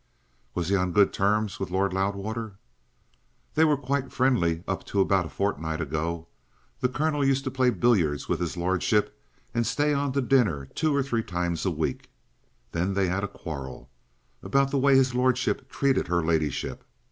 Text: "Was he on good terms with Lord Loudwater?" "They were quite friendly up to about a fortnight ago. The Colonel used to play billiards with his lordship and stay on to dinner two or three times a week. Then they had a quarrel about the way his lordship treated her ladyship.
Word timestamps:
"Was 0.55 0.69
he 0.69 0.75
on 0.75 0.93
good 0.93 1.13
terms 1.13 1.59
with 1.59 1.69
Lord 1.69 1.93
Loudwater?" 1.93 2.55
"They 3.53 3.63
were 3.63 3.77
quite 3.77 4.11
friendly 4.11 4.63
up 4.67 4.83
to 4.85 4.99
about 4.99 5.27
a 5.27 5.29
fortnight 5.29 5.79
ago. 5.79 6.25
The 6.79 6.89
Colonel 6.89 7.23
used 7.23 7.43
to 7.43 7.51
play 7.51 7.69
billiards 7.69 8.27
with 8.27 8.39
his 8.39 8.57
lordship 8.57 9.15
and 9.53 9.63
stay 9.63 9.93
on 9.93 10.11
to 10.13 10.21
dinner 10.23 10.65
two 10.65 10.95
or 10.95 11.03
three 11.03 11.21
times 11.21 11.67
a 11.67 11.69
week. 11.69 12.09
Then 12.71 12.95
they 12.95 13.09
had 13.09 13.23
a 13.23 13.27
quarrel 13.27 13.91
about 14.41 14.71
the 14.71 14.79
way 14.79 14.95
his 14.95 15.13
lordship 15.13 15.69
treated 15.69 16.07
her 16.07 16.23
ladyship. 16.23 16.83